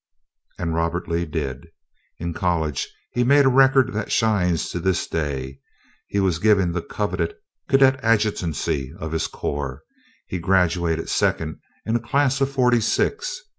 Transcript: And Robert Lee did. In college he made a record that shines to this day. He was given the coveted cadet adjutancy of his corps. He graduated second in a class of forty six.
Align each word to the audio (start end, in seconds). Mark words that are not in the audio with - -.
And 0.57 0.73
Robert 0.73 1.07
Lee 1.07 1.27
did. 1.27 1.67
In 2.17 2.33
college 2.33 2.89
he 3.11 3.23
made 3.23 3.45
a 3.45 3.49
record 3.49 3.93
that 3.93 4.11
shines 4.11 4.71
to 4.71 4.79
this 4.79 5.05
day. 5.05 5.59
He 6.07 6.19
was 6.19 6.39
given 6.39 6.71
the 6.71 6.81
coveted 6.81 7.35
cadet 7.69 7.99
adjutancy 8.03 8.95
of 8.99 9.11
his 9.11 9.27
corps. 9.27 9.83
He 10.25 10.39
graduated 10.39 11.07
second 11.07 11.59
in 11.85 11.95
a 11.95 11.99
class 11.99 12.41
of 12.41 12.49
forty 12.49 12.79
six. 12.81 13.41